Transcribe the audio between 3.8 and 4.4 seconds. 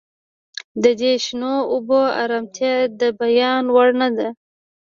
نه ده